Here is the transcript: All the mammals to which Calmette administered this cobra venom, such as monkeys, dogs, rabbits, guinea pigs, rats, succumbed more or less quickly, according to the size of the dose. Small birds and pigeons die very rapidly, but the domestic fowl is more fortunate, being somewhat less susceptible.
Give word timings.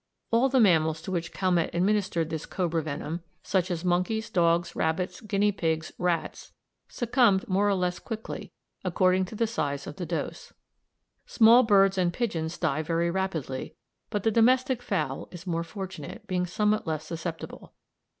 All 0.31 0.49
the 0.49 0.59
mammals 0.59 0.99
to 1.03 1.11
which 1.11 1.31
Calmette 1.31 1.75
administered 1.75 2.31
this 2.31 2.47
cobra 2.47 2.81
venom, 2.81 3.21
such 3.43 3.69
as 3.69 3.85
monkeys, 3.85 4.31
dogs, 4.31 4.75
rabbits, 4.75 5.21
guinea 5.21 5.51
pigs, 5.51 5.91
rats, 5.99 6.53
succumbed 6.87 7.47
more 7.47 7.69
or 7.69 7.75
less 7.75 7.99
quickly, 7.99 8.51
according 8.83 9.25
to 9.25 9.35
the 9.35 9.45
size 9.45 9.85
of 9.85 9.97
the 9.97 10.07
dose. 10.07 10.53
Small 11.27 11.61
birds 11.61 11.99
and 11.99 12.11
pigeons 12.11 12.57
die 12.57 12.81
very 12.81 13.11
rapidly, 13.11 13.75
but 14.09 14.23
the 14.23 14.31
domestic 14.31 14.81
fowl 14.81 15.27
is 15.29 15.45
more 15.45 15.63
fortunate, 15.63 16.25
being 16.25 16.47
somewhat 16.47 16.87
less 16.87 17.05
susceptible. 17.05 17.73